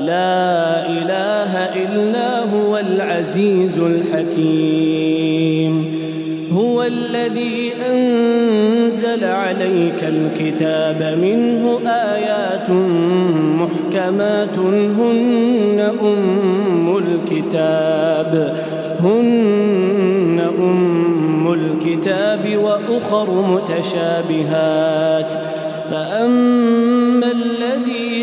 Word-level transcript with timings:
لا 0.00 0.88
إله 0.88 1.52
إلا 1.84 2.44
هو 2.44 2.78
العزيز 2.78 3.78
الحكيم. 3.78 5.20
هو 6.52 6.82
الذي 6.82 7.72
أنزل 7.90 9.24
عليك 9.24 10.04
الكتاب 10.04 11.18
منه 11.22 11.80
آيات 11.86 12.70
محكمات 13.60 14.58
هن 14.58 15.92
أم 16.02 16.96
الكتاب 16.96 18.56
هن 19.00 20.40
أم 20.58 21.52
الكتاب 21.52 22.56
وأخر 22.56 23.30
متشابهات. 23.30 25.34
فأما 25.90 27.29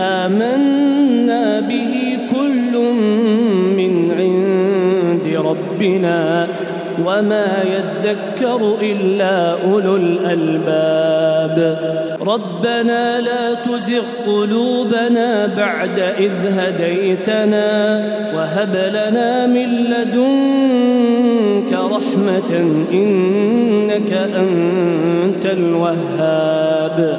آمنا 0.00 1.60
به 1.60 2.18
كل 2.32 2.74
من 3.76 4.10
عند 4.18 5.26
ربنا 5.46 6.48
وما 7.04 7.48
يذكر 7.64 8.74
إلا 8.82 9.62
أولو 9.64 9.96
الألباب. 9.96 11.78
ربنا 12.20 13.20
لا 13.20 13.54
تزغ 13.54 14.02
قلوبنا 14.26 15.46
بعد 15.46 15.98
إذ 15.98 16.32
هديتنا 16.58 17.68
وهب 18.34 18.76
لنا 18.76 19.46
من 19.46 19.68
لدنك 19.92 21.72
رحمة 21.72 22.52
إنك 22.92 24.12
أنت 24.12 25.46
الوهاب. 25.46 27.18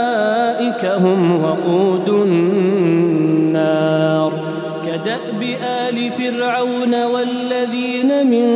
هم 0.85 1.43
وقود 1.43 2.09
النار. 2.09 3.81
كدأب 4.85 5.43
آل 5.63 6.11
فرعون 6.11 7.05
والذين 7.05 8.27
من 8.27 8.47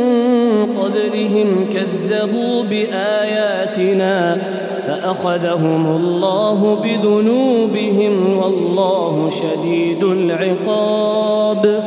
قبلهم 0.76 1.68
كذبوا 1.72 2.62
بآياتنا 2.62 4.38
فأخذهم 4.86 5.96
الله 5.96 6.80
بذنوبهم 6.84 8.38
والله 8.38 9.30
شديد 9.30 10.04
العقاب. 10.04 11.84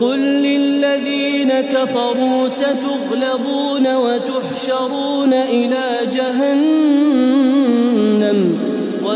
قل 0.00 0.18
للذين 0.18 1.52
كفروا 1.60 2.48
ستغلبون 2.48 3.96
وتحشرون 3.96 5.32
إلى 5.32 5.84
جهنم. 6.12 6.81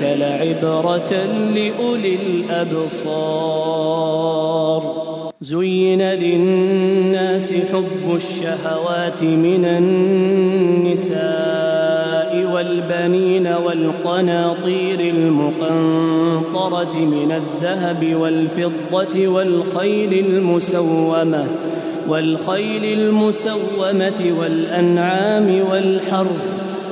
ذلك 0.00 0.18
لعبرة 0.18 1.12
لأولي 1.54 2.14
الأبصار. 2.14 3.40
زين 5.40 6.02
للناس 6.02 7.52
حب 7.52 8.16
الشهوات 8.16 9.22
من 9.22 9.64
النساء 9.64 11.16
والبنين 12.54 13.46
والقناطير 13.46 15.00
المقنطرة 15.00 16.96
من 16.96 17.32
الذهب 17.32 18.14
والفضة 18.14 19.28
والخيل 19.28 20.26
المسومة 20.26 21.46
والخيل 22.08 22.84
المسومة 22.84 24.34
والأنعام 24.40 25.60
والحرث 25.70 26.69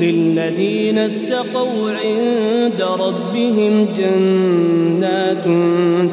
للذين 0.00 0.98
اتقوا 0.98 1.90
عند 1.90 2.82
ربهم 3.00 3.86
جنات 3.96 5.44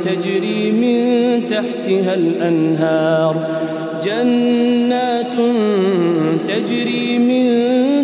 تجري 0.04 0.72
من 0.72 0.98
تحتها 1.48 2.14
الأنهار. 2.14 3.48
جنات 4.04 5.36
تجري 6.48 7.20
من 7.20 7.48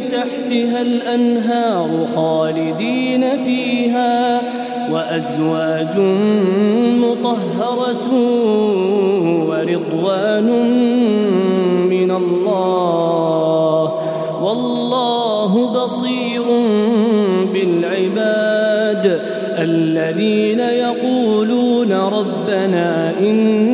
تحتها 0.10 0.82
الأنهار 0.82 2.08
خالدين 2.16 3.44
فيها 3.46 4.42
وأزواج 4.92 5.98
مطهرة 7.00 8.08
ورضوان 9.50 10.50
من 11.90 12.12
الله. 12.12 13.92
والله 14.44 14.83
بصير 15.74 16.44
بالعباد 17.54 19.22
الذين 19.60 20.60
يقولون 20.60 21.92
ربنا 21.94 23.14
إننا 23.20 23.73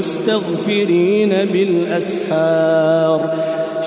والمستغفرين 0.00 1.32
بالأسحار. 1.52 3.20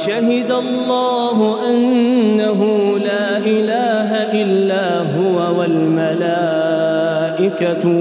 شهد 0.05 0.51
الله 0.51 1.69
أنه 1.69 2.61
لا 2.97 3.37
إله 3.37 4.09
إلا 4.41 4.87
هو 5.17 5.59
والملائكة 5.59 6.23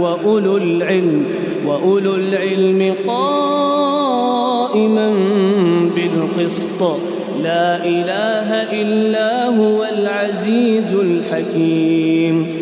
وأولو 0.02 0.56
العلم 0.56 1.24
وأولو 1.66 2.14
العلم 2.14 2.94
قائما 3.06 5.08
بالقسط. 5.96 6.82
لا 7.42 7.84
إله 7.84 8.72
إلا 8.72 9.46
هو 9.46 9.84
العزيز 9.84 10.92
الحكيم. 10.92 12.61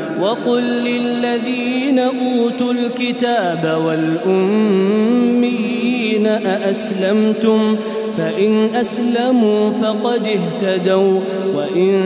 وقل 0.21 0.61
للذين 0.61 1.99
أوتوا 1.99 2.73
الكتاب 2.73 3.81
والأميين 3.85 6.27
أأسلمتم؟ 6.27 7.75
فإن 8.17 8.75
أسلموا 8.75 9.69
فقد 9.69 10.27
اهتدوا 10.27 11.19
وإن 11.55 12.03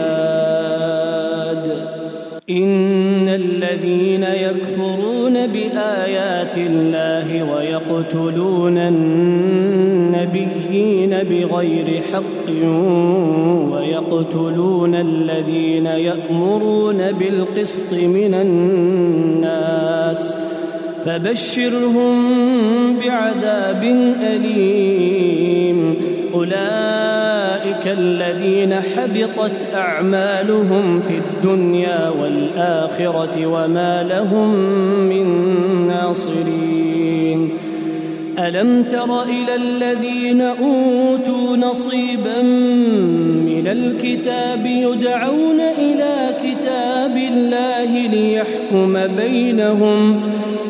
إن 2.50 3.29
الذين 3.29 4.24
يكفرون 4.24 4.70
بآيات 5.81 6.57
الله 6.57 7.53
ويقتلون 7.53 8.77
النبيين 8.77 10.29
بغير 11.09 12.01
حق 12.13 12.49
ويقتلون 13.71 14.95
الذين 14.95 15.85
يأمرون 15.85 17.11
بالقسط 17.11 17.93
من 17.93 18.33
الناس 18.33 20.37
فبشرهم 21.05 22.15
بعذاب 22.99 23.83
أليم. 24.21 25.95
أولئك 26.33 27.00
الذين 27.87 28.73
حبطت 28.73 29.67
أعمالهم 29.75 31.01
في 31.07 31.17
الدنيا 31.17 32.09
والآخرة 32.09 33.45
وما 33.45 34.03
لهم 34.03 34.55
من 35.09 35.27
ناصرين. 35.87 37.49
ألم 38.39 38.83
تر 38.83 39.23
إلى 39.23 39.55
الذين 39.55 40.41
أوتوا 40.41 41.57
نصيبا 41.57 42.41
من 43.45 43.67
الكتاب 43.67 44.65
يدعون 44.65 45.59
إلى 45.61 46.29
كتاب 46.43 47.00
الله 47.33 48.07
ليحكم 48.07 49.07
بينهم 49.17 50.21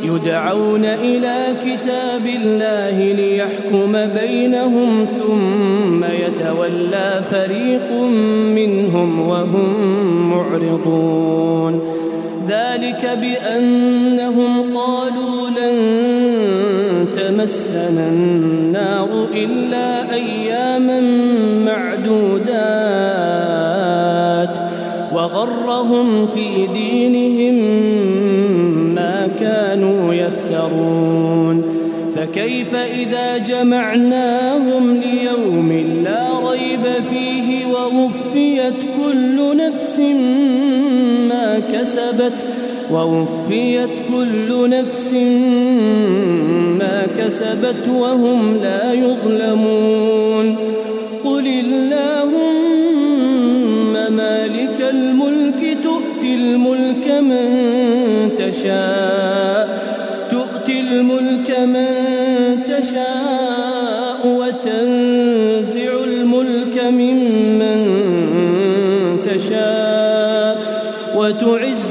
يدعون 0.03 0.85
إلى 0.85 1.37
كتاب 1.65 2.25
الله 2.25 3.13
ليحكم 3.13 3.91
بينهم 4.21 5.05
ثم 5.05 6.03
يتولى 6.03 7.21
فريق 7.31 7.91
منهم 8.55 9.27
وهم 9.27 9.73
معرضون. 10.31 11.81
ذلك 12.49 13.19
بأنهم 13.21 14.77
قالوا 14.77 15.49
لن 15.49 15.77
تمسنا 17.13 18.09
النار 18.09 19.27
إلا 19.35 20.13
أياما 20.13 20.99
معدودات 21.65 22.40
وغرهم 26.01 26.27
في 26.27 26.67
دينهم 26.73 27.55
ما 28.95 29.27
كانوا 29.39 30.13
يفترون. 30.13 31.63
فكيف 32.15 32.75
إذا 32.75 33.37
جمعناهم 33.37 35.01
ليوم 35.01 35.71
لا 36.03 36.49
ريب 36.51 37.03
فيه 37.09 37.65
ووفيت 37.65 38.81
كل 38.97 39.57
نفس 39.57 39.99
ما 41.29 41.59
كسبت 41.73 42.43
ووفيت 42.91 43.89
كل 44.09 44.69
نفس 44.69 45.13
ما 46.79 47.07
كسبت 47.17 47.89
وهم 47.99 48.57
لا 48.63 48.93
يظلمون. 48.93 50.55
تشاء. 58.51 59.67
تؤتي 60.29 60.79
الملك 60.79 61.59
من 61.59 61.85
تشاء 62.65 64.19
وتنزع 64.25 66.03
الملك 66.03 66.83
ممن 66.83 67.81
تشاء. 69.21 70.81
وتعز 71.15 71.90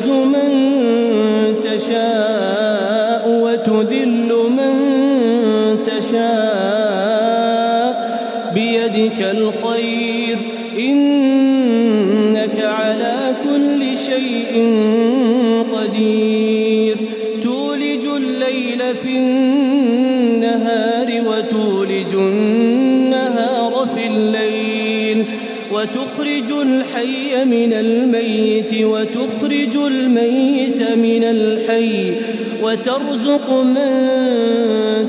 وترزق 32.81 33.47
من 33.63 33.91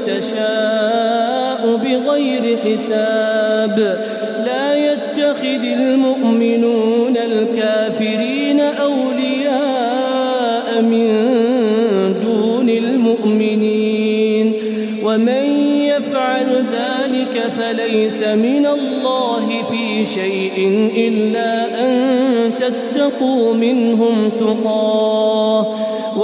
تشاء 0.04 1.76
بغير 1.84 2.58
حساب. 2.58 3.78
لا 4.46 4.76
يتخذ 4.76 5.64
المؤمنون 5.64 7.18
الكافرين 7.18 8.60
أولياء 8.60 9.62
من 10.82 11.10
دون 12.24 12.70
المؤمنين. 12.70 14.54
ومن 15.04 15.46
يفعل 15.82 16.66
ذلك 16.72 17.44
فليس 17.60 18.24
من 18.24 18.66
الله 18.66 19.48
في 19.72 20.06
شيء 20.06 20.90
إلا 20.98 21.82
أن 21.84 22.52
تتقوا 22.58 23.54
منهم 23.54 24.30
تقاة. 24.40 25.21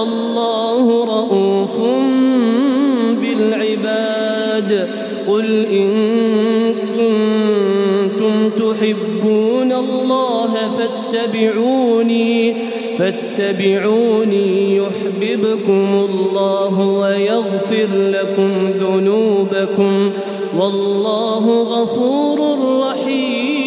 والله 0.00 1.04
رؤوف 1.04 1.76
بالعباد. 3.20 4.88
قل 5.28 5.66
إن 5.66 5.90
كنتم 6.98 8.50
تحبون 8.50 9.72
الله 9.72 10.52
فاتبعوني 10.78 12.54
فاتبعوني 12.98 14.76
يحببكم 14.76 16.08
الله 16.10 16.80
ويغفر 16.80 17.88
لكم 17.92 18.52
ذنوبكم. 18.68 20.10
والله 20.58 21.62
غفور 21.62 22.38
رحيم. 22.80 23.60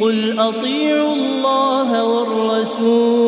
قل 0.00 0.38
أطيعوا 0.38 1.14
الله 1.14 2.04
والرسول 2.04 3.27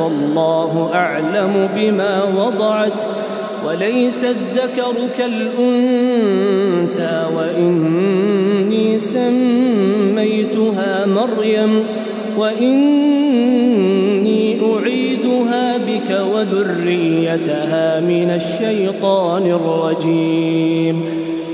والله 0.00 0.90
أعلم 0.94 1.68
بما 1.76 2.24
وضعت 2.24 3.02
وليس 3.66 4.24
الذكر 4.24 4.94
كالأنثى 5.18 6.16
وإني 7.36 8.98
سميتها 8.98 9.46
مريم 11.06 11.84
وإني 12.38 13.80
أعيدها 14.74 15.76
بك 15.76 16.20
وذريتها 16.34 18.00
من 18.00 18.30
الشيطان 18.30 19.46
الرجيم 19.46 21.09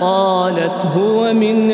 قالت 0.00 0.86
هو 0.96 1.32
من 1.32 1.72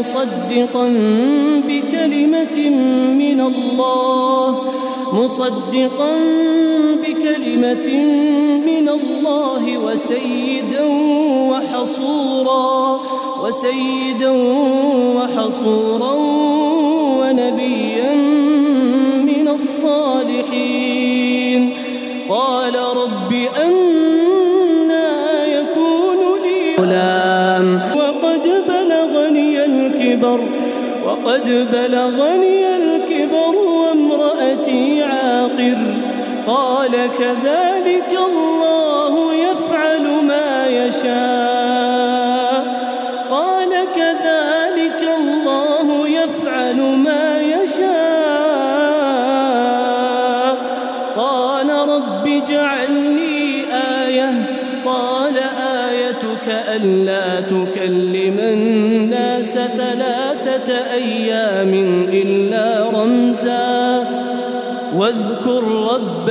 مصدقا 0.00 0.88
بكلمة 1.68 2.58
من 3.22 3.40
الله 3.40 4.62
مصدقا 5.12 6.12
بكلمة 7.02 7.88
من 8.66 8.88
الله 8.88 9.78
وسيدا 9.78 10.84
وحصورا 11.50 13.00
وسيدا 13.42 14.30
وحصورا 15.16 16.39
وقد 31.40 31.68
بلغني 31.72 32.76
الكبر 32.76 33.56
وامرأتي 33.56 35.02
عاقر. 35.02 35.94
قال 36.46 36.90
كذلك 37.18 37.59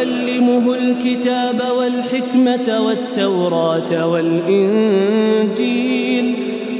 ويعلمه 0.00 0.74
الكتاب 0.74 1.62
والحكمة 1.78 2.80
والتوراة 2.86 4.06
والإنجيل 4.08 5.54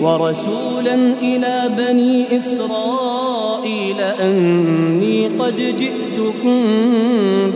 ورسولا 0.01 0.95
إلى 1.23 1.71
بني 1.79 2.37
إسرائيل 2.37 4.01
أني 4.01 5.29
قد 5.29 5.57
جئتكم 5.57 6.61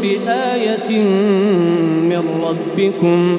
بآية 0.02 1.02
من 2.00 2.22
ربكم 2.42 3.38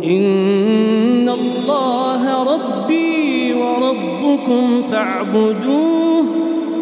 إن 0.04 1.28
الله 1.28 2.54
ربي 2.54 3.54
وربكم 3.54 4.82
فاعبدوه. 4.82 6.24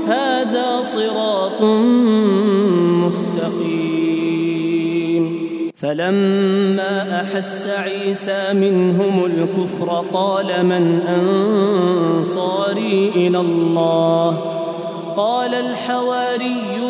هذا 0.07 0.83
صراط 0.83 1.63
مستقيم. 3.07 4.21
فلما 5.77 7.21
أحس 7.21 7.67
عيسى 7.67 8.53
منهم 8.53 9.25
الكفر 9.25 10.05
قال 10.13 10.67
من 10.67 11.01
أنصاري 11.01 13.11
إلى 13.17 13.41
الله؟ 13.41 14.39
قال 15.17 15.55
الحواريون 15.55 16.90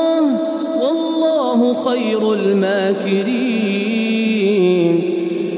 خير 1.73 2.33
الماكرين. 2.33 3.81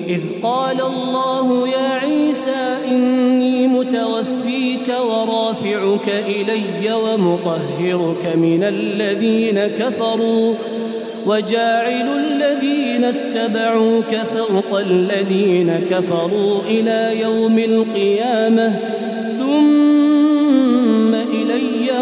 إذ 0.08 0.22
قال 0.44 0.82
الله 0.82 1.68
يا 1.68 1.90
عيسى 1.90 2.76
إني 2.92 3.68
متوفيك 3.68 4.94
ورافعك 5.10 6.10
إلي 6.10 6.94
ومطهرك 6.94 8.36
من 8.36 8.64
الذين 8.64 9.68
كفروا 9.68 10.56
وجاعل 11.26 12.08
الذين 12.20 13.04
اتبعوك 13.04 14.16
فوق 14.36 14.80
الذين 14.80 15.80
كفروا 15.90 16.62
إلى 16.68 17.22
يوم 17.22 17.60
القيامة 17.60 18.80
ثم 19.40 21.14
إلي 21.14 22.02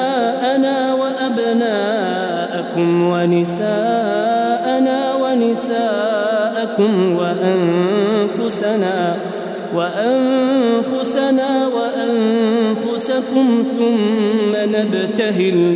وأبناءكم 1.31 3.07
ونساءنا 3.07 4.99
ونساءكم 5.15 6.93
وأنفسنا 7.17 8.97
وأنفسنا 9.75 11.67
وأنفسكم 11.67 13.47
ثم 13.77 14.55
نبتهل 14.55 15.75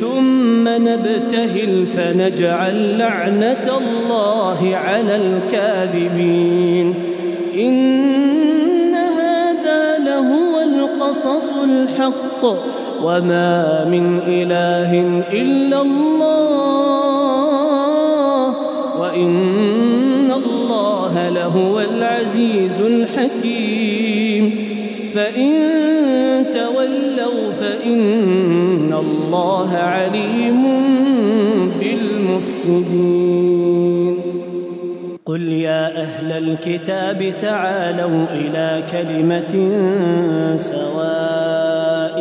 ثم 0.00 0.68
نبتهل 0.68 1.86
فنجعل 1.96 2.98
لعنة 2.98 3.78
الله 3.78 4.76
على 4.76 5.16
الكاذبين. 5.16 6.94
إن 7.54 8.94
هذا 8.94 9.98
لهو 9.98 10.60
القصص 10.60 11.52
الحق. 11.64 12.44
وما 13.04 13.84
من 13.84 14.18
إله 14.26 15.22
إلا 15.32 15.82
الله 15.82 17.26
وإن 18.98 20.32
الله 20.32 21.28
لهو 21.28 21.80
العزيز 21.80 22.80
الحكيم 22.80 24.66
فإن 25.14 25.52
تولوا 26.52 27.52
فإن 27.60 28.92
الله 28.92 29.76
عليم 29.76 30.62
بالمفسدين 31.80 33.36
قل 35.26 35.42
يا 35.42 36.02
أهل 36.02 36.32
الكتاب 36.32 37.32
تعالوا 37.40 38.26
إلى 38.32 38.82
كلمة 38.92 39.52
سواء 40.56 41.15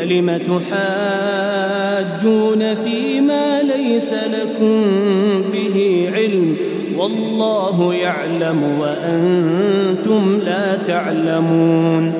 فلم 0.00 0.36
تحاجون 1.76 2.74
فيما 2.74 3.62
ليس 3.62 4.12
لكم 4.12 4.82
به 5.52 6.08
علم 6.14 6.56
والله 6.96 7.94
يعلم 7.94 8.62
وأنتم 8.80 10.40
لا 10.44 10.76
تعلمون 10.76 12.12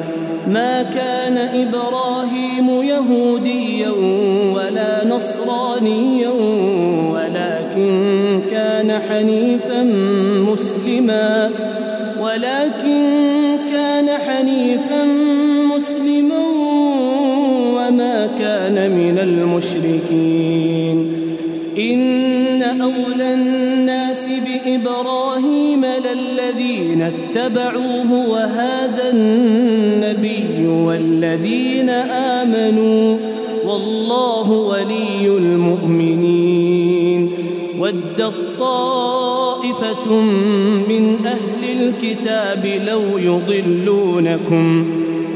ما 0.48 0.82
كان 0.82 1.38
إبراهيم 1.38 2.82
يهوديا 2.82 3.90
ولا 4.54 5.04
نصرانيا 5.06 6.28
ولكن 7.12 8.42
كان 8.50 9.00
حنيفا 9.08 9.82
مسلما 10.52 11.50
ولكن 12.20 13.39
اتبعوه 27.10 28.28
وهذا 28.28 29.10
النبي 29.12 30.66
والذين 30.66 31.90
آمنوا 31.90 33.16
والله 33.64 34.50
ولي 34.50 35.26
المؤمنين 35.26 37.30
ود 37.78 38.32
طائفة 38.58 40.10
من 40.88 41.16
أهل 41.26 41.80
الكتاب 41.80 42.66
لو 42.86 43.18
يضلونكم 43.18 44.86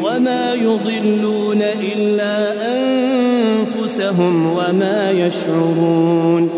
وما 0.03 0.55
يضلون 0.55 1.63
إلا 1.63 2.53
أنفسهم 2.77 4.47
وما 4.47 5.11
يشعرون 5.11 6.51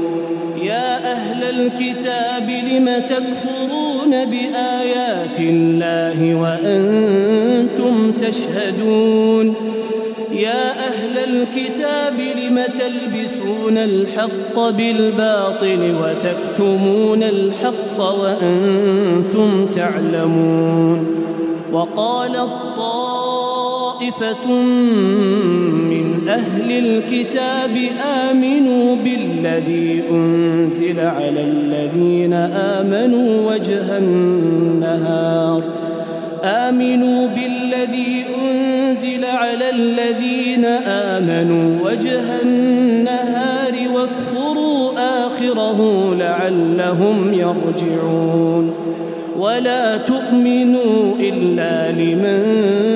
يا 0.63 1.13
أهل 1.13 1.45
الكتاب 1.45 2.51
لم 2.51 3.03
تكفرون 3.07 3.87
تكفرون 4.07 4.25
بآيات 5.37 5.40
الله 5.40 6.35
وأنتم 6.35 8.12
تشهدون 8.12 9.55
يا 10.33 10.88
أهل 10.88 11.18
الكتاب 11.18 12.20
لم 12.20 12.62
تلبسون 12.79 13.79
الحق 13.79 14.68
بالباطل 14.70 15.94
وتكتمون 16.03 17.22
الحق 17.22 18.01
وأنتم 18.01 19.66
تعلمون 19.66 21.07
وقال 21.72 22.37
الطائفة 23.97 24.63
من 25.91 26.29
أهل 26.29 26.73
الكتاب 26.73 27.77
آمنوا 28.31 28.97
بالذي 28.97 30.03
أنزل 30.11 31.01
على 31.01 31.41
الذين 31.45 32.33
آمنوا 32.33 33.53
وجه 33.53 33.99
النهار. 33.99 35.63
آمنوا 36.45 37.29
بالذي 37.29 38.25
أنزل 38.43 39.25
على 39.25 39.71
الذين 39.71 40.65
آمنوا 40.87 41.91
وجه 41.91 42.43
النهار 42.43 43.73
واكفروا 43.95 44.93
آخره 45.27 46.15
لعلهم 46.15 47.33
يرجعون. 47.33 48.75
ولا 49.39 49.97
تؤمنوا 49.97 51.15
إلا 51.21 51.93
لمن 51.93 52.96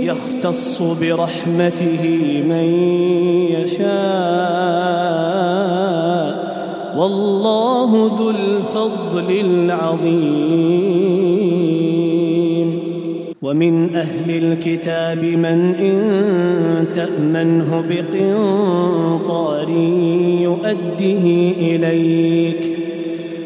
يختص 0.00 0.82
برحمته 0.82 2.04
من 2.48 2.66
يشاء. 3.50 3.84
والله 6.98 8.10
ذو 8.18 8.30
الفضل 8.30 9.40
العظيم. 9.44 10.44
ومن 13.42 13.94
أهل 13.94 14.30
الكتاب 14.30 15.24
من 15.24 15.74
إن 15.74 16.86
تأمنه 16.92 17.84
بقنطار 17.90 19.70
يؤده 20.40 21.26
إليك. 21.58 22.83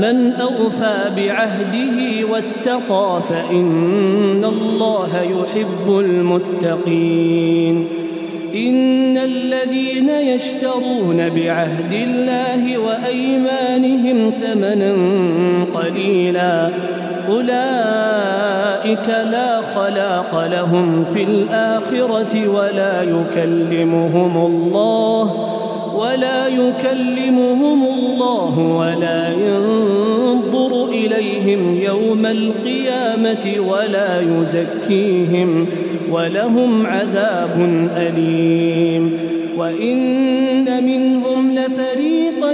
من 0.00 0.32
أوفى 0.32 1.10
بعهده 1.16 2.26
واتقى 2.30 3.20
فإن 3.28 4.44
الله 4.44 5.20
يحب 5.20 5.98
المتقين. 5.98 7.86
إن 8.54 9.18
الذين 9.18 10.08
يشترون 10.10 11.28
بعهد 11.36 11.92
الله 11.92 12.78
وأيمانهم 12.78 14.30
ثمنا 14.42 14.94
قليلا 15.74 16.70
أولئك 17.28 19.08
لا 19.08 19.62
خلاق 19.62 20.48
لهم 20.52 21.04
في 21.14 21.22
الآخرة 21.22 22.48
ولا 22.48 23.02
يكلمهم 23.02 24.46
الله 24.46 25.58
ولا 25.98 26.46
يكلمهم 26.46 27.82
الله 27.84 28.58
ولا 28.58 29.32
ينظر 29.32 30.86
إليهم 30.88 31.80
يوم 31.82 32.26
القيامة 32.26 33.54
ولا 33.68 34.20
يزكيهم 34.20 35.66
ولهم 36.10 36.86
عذاب 36.86 37.88
أليم. 37.96 39.18
وإن 39.58 40.84
منهم 40.84 41.54
لفريقا 41.54 42.52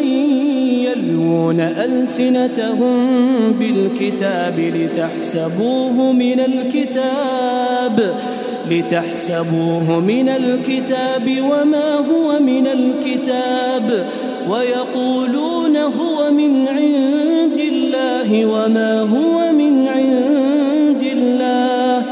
يلوون 0.89 1.61
ألسنتهم 1.61 2.97
بالكتاب 3.53 4.59
لتحسبوه 4.59 6.13
من 6.13 6.41
الكتاب 6.41 8.15
لتحسبوه 8.71 10.01
من 10.01 10.29
الكتاب 10.29 11.43
وما 11.51 11.95
هو 11.97 12.41
من 12.41 12.67
الكتاب 12.67 14.07
ويقولون 14.51 15.77
هو 15.77 16.31
من 16.31 16.69
عند 16.69 17.59
الله 17.59 18.47
وما 18.47 19.01
هو 19.01 19.53
من 19.53 19.89
عند 19.89 21.03
الله 21.03 22.03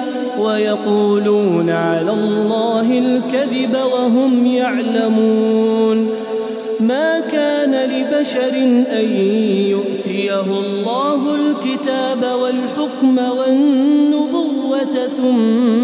ويقولون 0.40 1.70
على 1.70 2.10
الله 2.10 2.98
الكذب 2.98 3.76
وهم 3.92 4.46
يعلمون 4.46 6.08
ما 6.80 7.20
كان 7.20 7.74
لبشر 7.74 8.54
أن 8.92 9.04
يؤتيه 9.70 10.40
الله 10.40 11.34
الكتاب 11.34 12.24
والحكم 12.42 13.18
والنبوة 13.18 15.08
ثم 15.16 15.81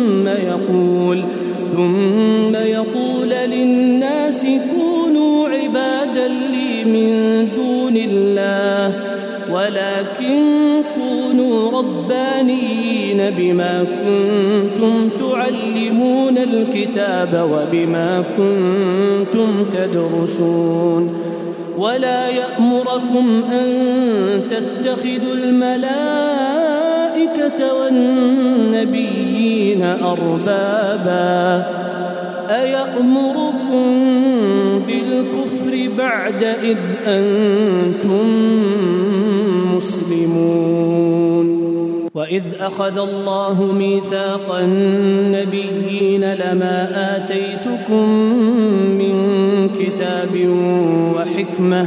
ثم 1.79 2.55
يقول 2.57 3.29
للناس 3.29 4.47
كونوا 4.75 5.49
عبادا 5.49 6.29
لي 6.29 6.85
من 6.85 7.49
دون 7.57 7.97
الله 7.97 8.95
ولكن 9.53 10.43
كونوا 10.95 11.71
ربانيين 11.71 13.31
بما 13.39 13.85
كنتم 13.85 15.09
تعلمون 15.09 16.39
الكتاب 16.39 17.49
وبما 17.53 18.25
كنتم 18.37 19.65
تدرسون. 19.71 21.15
ولا 21.79 22.29
يأمركم 22.29 23.43
أن 23.53 23.69
تتخذوا 24.51 25.35
الملائكة 27.37 27.75
والنبيين 27.75 29.83
أربابا 29.83 31.67
أيأمركم 32.51 33.85
بالكفر 34.87 35.89
بعد 35.99 36.45
إذ 36.45 36.77
أنتم 37.07 38.27
مسلمون؟ 39.77 41.49
وإذ 42.15 42.43
أخذ 42.61 42.99
الله 42.99 43.73
ميثاق 43.73 44.55
النبيين 44.55 46.35
لما 46.35 46.89
آتيتكم 47.17 48.09
من 48.99 49.69
كتاب 49.69 50.49
وحكمة 51.15 51.87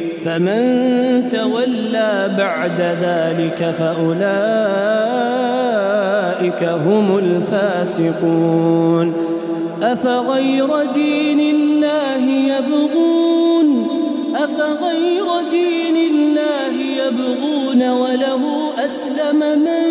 فمن 0.25 1.29
تولى 1.29 2.35
بعد 2.37 2.81
ذلك 2.81 3.71
فأولئك 3.71 4.21
هم 6.63 7.17
الفاسقون. 7.17 9.13
أفغير 9.81 10.69
دين 10.93 11.39
الله 11.39 12.23
يبغون؟ 12.29 13.87
أفغير 14.35 15.25
دين 15.51 15.97
الله 16.13 16.73
يبغون 17.05 17.89
وله 17.89 18.41
أسلم 18.85 19.39
من 19.39 19.85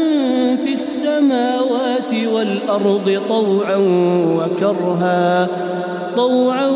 في 0.64 0.72
السماوات 0.72 2.14
والأرض 2.34 3.20
طوعا 3.28 3.76
وكرها. 4.38 5.48
طوعا 6.16 6.66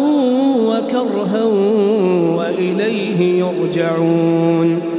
وكرها 0.69 1.45
وإليه 2.39 3.45
يرجعون. 3.45 4.95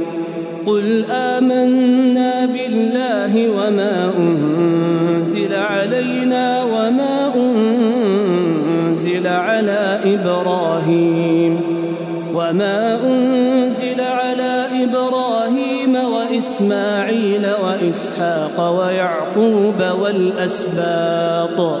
قل 0.66 1.04
آمنا 1.10 2.46
بالله 2.46 3.48
وما 3.48 4.10
أنزل 4.18 5.54
علينا 5.54 6.64
وما 6.64 7.32
أنزل 7.36 9.26
على 9.26 10.00
إبراهيم 10.04 11.60
وما 12.34 12.98
أنزل 13.04 14.00
على 14.00 14.66
إبراهيم 14.82 15.94
وإسماعيل 15.94 17.46
وإسحاق 17.64 18.78
ويعقوب 18.78 20.02
والأسباط 20.02 21.80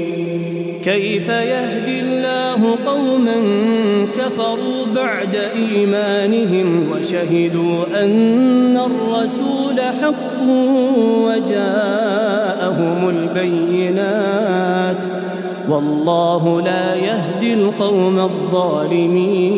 كيف 0.83 1.29
يهدي 1.29 1.99
الله 1.99 2.77
قوما 2.85 3.35
كفروا 4.17 4.85
بعد 4.95 5.35
إيمانهم 5.55 6.91
وشهدوا 6.91 8.03
أن 8.03 8.77
الرسول 8.77 9.81
حق 10.01 10.41
وجاءهم 11.25 13.09
البينات 13.09 15.05
والله 15.69 16.61
لا 16.61 16.95
يهدي 16.95 17.53
القوم 17.53 18.19
الظالمين 18.19 19.51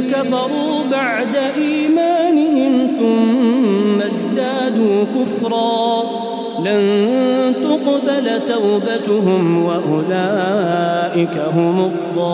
كفروا 0.00 0.84
بعد 0.90 1.36
إيمانهم 1.36 2.88
ثم 2.98 4.00
ازدادوا 4.00 5.04
كفرا. 5.04 6.02
لن 6.64 7.54
تقبل 7.62 8.26
توبتهم 8.46 9.64
وأولئك 9.64 11.36
هم 11.38 11.76
الضالون. 11.80 12.32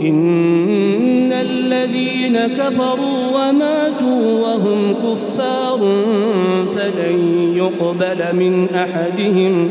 إن 0.00 1.32
الذين 1.32 2.38
كفروا 2.38 3.26
وماتوا 3.28 4.40
وهم 4.40 4.94
كفار 4.94 5.78
فلن 6.76 7.18
يقبل 7.56 8.36
من 8.36 8.68
أحدهم 8.74 9.70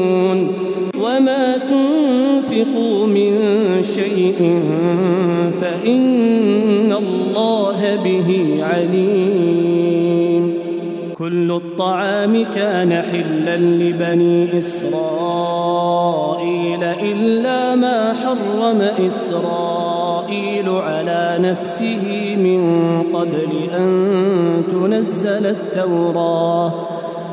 تنفقوا 2.61 3.07
من 3.07 3.33
شيء 3.83 4.61
فإن 5.61 6.91
الله 6.93 7.95
به 8.03 8.59
عليم. 8.61 10.53
كل 11.17 11.51
الطعام 11.51 12.45
كان 12.55 13.01
حلا 13.01 13.57
لبني 13.57 14.59
إسرائيل 14.59 14.93
إلا 16.83 17.75
ما 17.75 18.13
حرم 18.13 18.81
إسرائيل 19.07 20.69
على 20.69 21.37
نفسه 21.39 22.35
من 22.37 22.61
قبل 23.13 23.69
أن 23.77 24.63
تنزل 24.71 25.45
التوراة. 25.45 26.90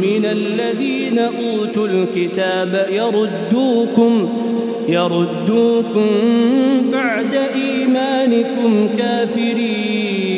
من 0.00 0.24
الذين 0.24 1.18
أوتوا 1.18 1.86
الكتاب 1.86 2.86
يردوكم 2.90 4.28
يردوكم 4.88 6.06
بعد 6.92 7.34
إيمانكم 7.34 8.88
كافرين. 8.98 10.36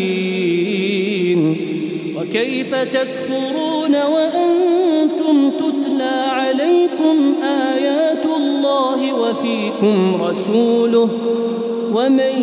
وكيف 2.16 2.74
تكفرون 2.74 3.96
وأنتم 3.96 5.51
تتلى 5.51 6.24
عليكم 6.30 7.34
آيات 7.42 8.26
الله 8.26 9.14
وفيكم 9.14 10.22
رسوله 10.22 11.09
ۖ 11.44 11.47
ومن 11.95 12.43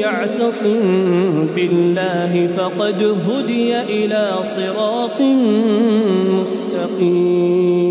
يعتصم 0.00 1.46
بالله 1.56 2.48
فقد 2.56 3.16
هدي 3.28 3.80
إلى 3.80 4.38
صراط 4.42 5.20
مستقيم. 6.40 7.85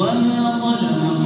يمددكم 0.00 1.17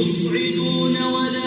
إذ 0.00 0.06
تصعدون 0.06 1.02
ولا 1.02 1.39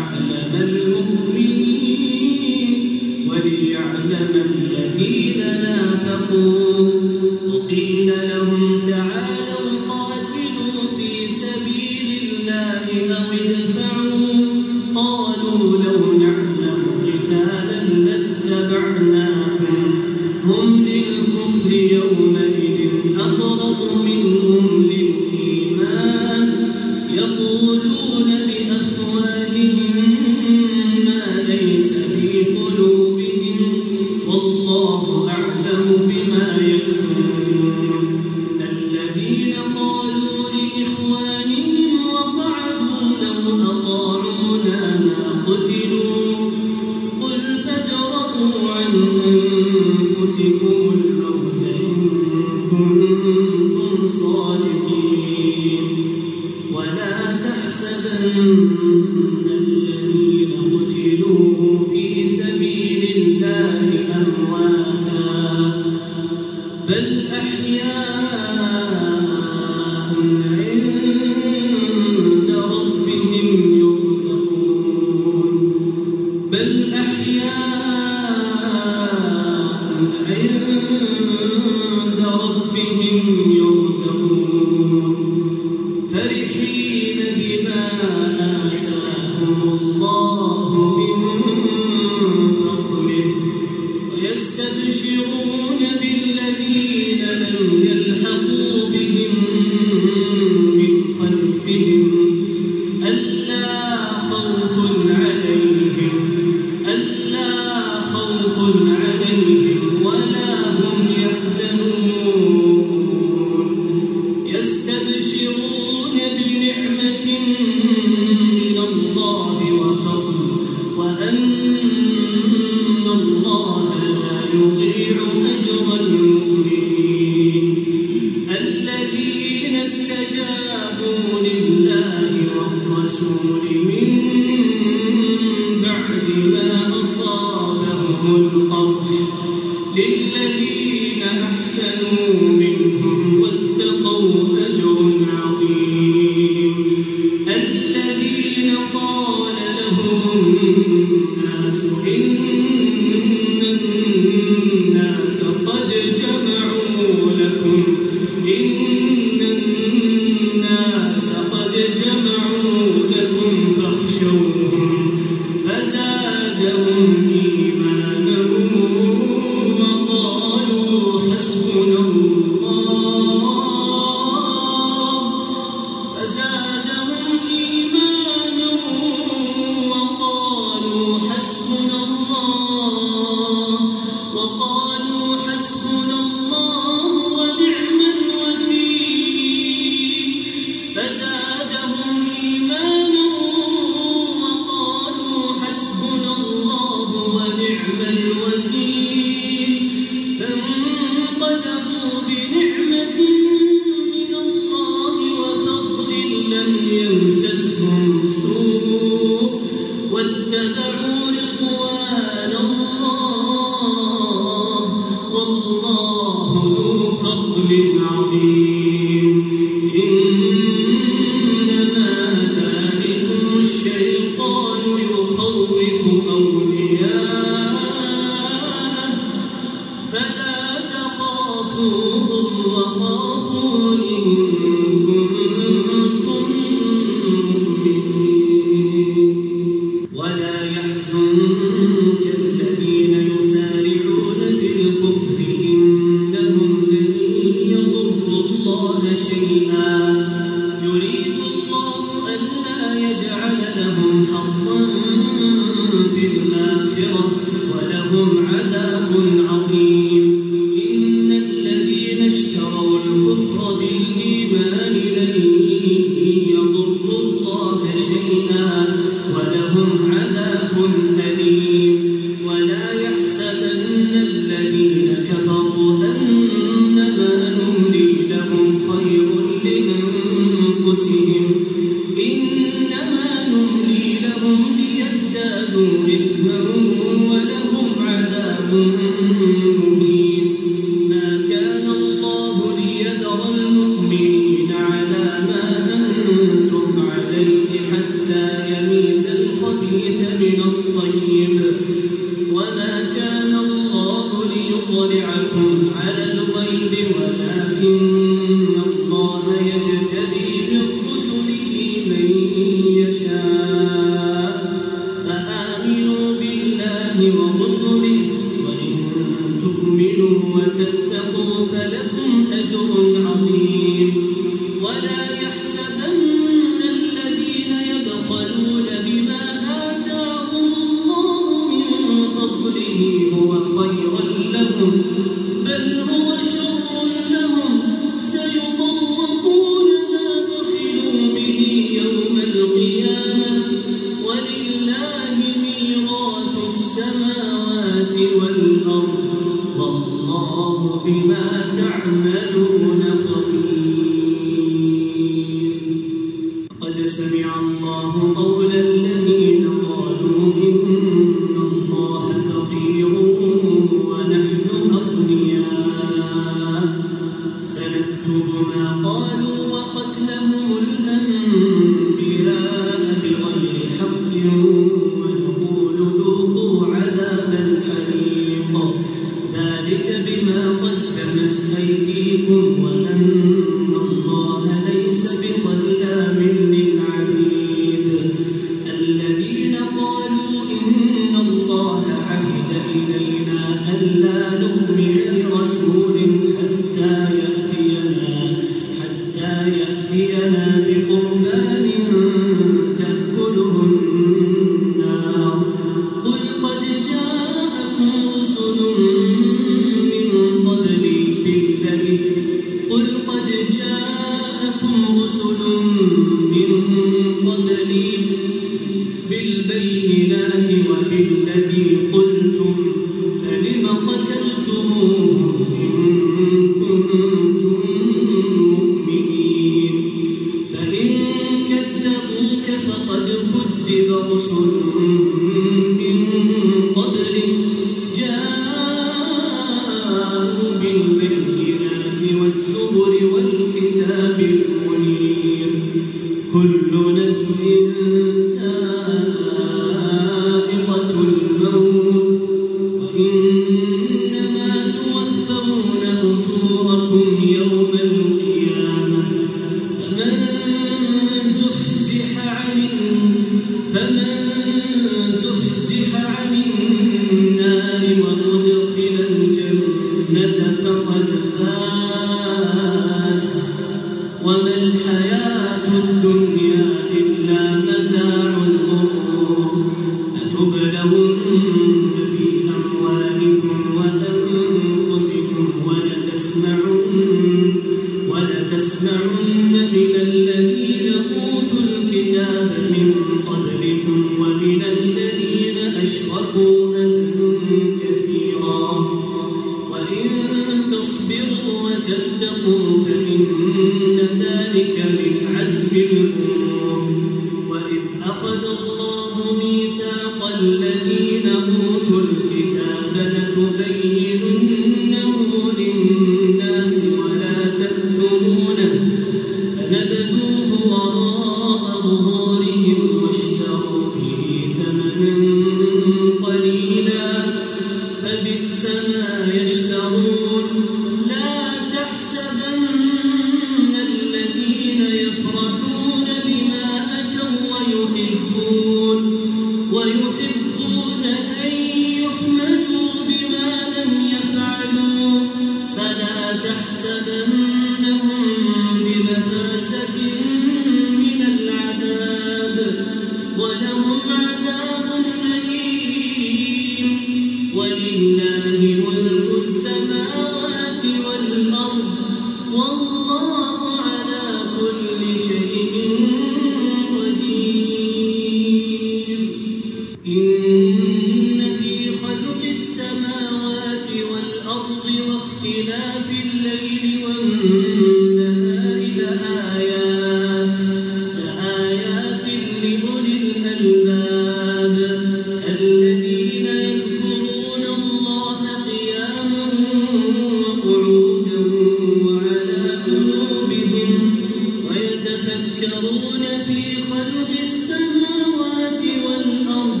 ويتفكرون 594.90 596.44
في 596.66 597.02
خلق 597.10 597.50
السماوات 597.62 599.02
والأرض. 599.26 600.00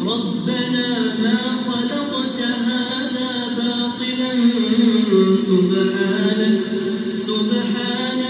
ربنا 0.00 0.88
ما 1.22 1.38
خلقت 1.68 2.38
هذا 2.40 3.32
باطلا. 3.58 4.32
سبحانك 5.36 6.62
سبحانك. 7.16 8.23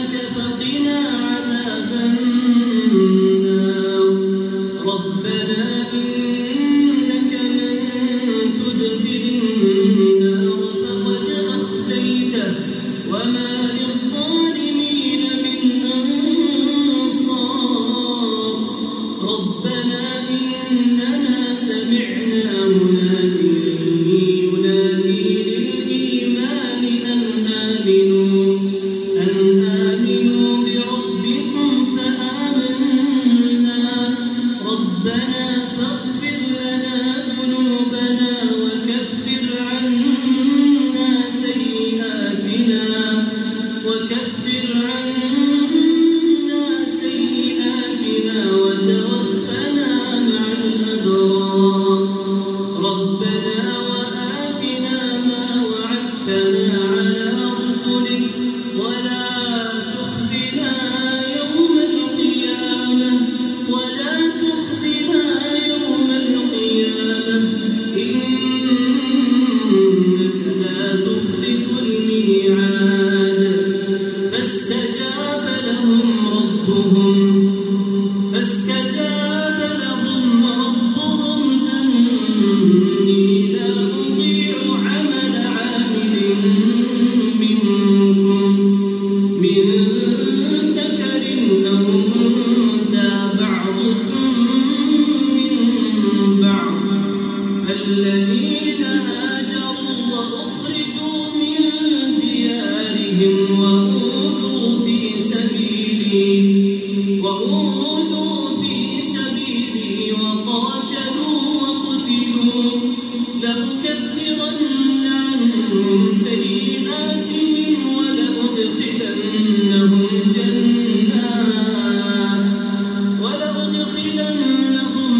واتقوا 124.23 125.12